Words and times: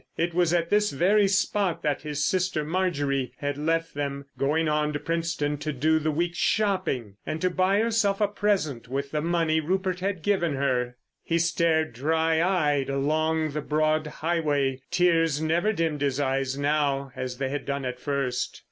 It 0.17 0.33
was 0.33 0.51
at 0.51 0.71
this 0.71 0.89
very 0.89 1.27
spot 1.27 1.83
that 1.83 2.01
his 2.01 2.25
sister 2.25 2.63
Marjorie 2.65 3.33
had 3.37 3.55
left 3.55 3.93
them, 3.93 4.25
going 4.35 4.67
on 4.67 4.87
into 4.87 4.99
Princetown 4.99 5.59
to 5.59 5.71
do 5.71 5.99
the 5.99 6.09
week's 6.09 6.39
shopping—and 6.39 7.39
to 7.39 7.51
buy 7.51 7.77
herself 7.81 8.19
a 8.19 8.27
present 8.27 8.87
with 8.87 9.11
the 9.11 9.21
money 9.21 9.59
Rupert 9.59 9.99
had 9.99 10.23
given 10.23 10.55
her! 10.55 10.97
He 11.21 11.37
stared 11.37 11.93
dry 11.93 12.41
eyed 12.41 12.89
along 12.89 13.51
the 13.51 13.61
broad 13.61 14.07
highway. 14.07 14.81
Tears 14.89 15.39
never 15.39 15.71
dimmed 15.71 16.01
his 16.01 16.19
eyes 16.19 16.57
now, 16.57 17.11
as 17.15 17.37
they 17.37 17.49
had 17.49 17.67
done 17.67 17.85
at 17.85 17.99
first. 17.99 18.59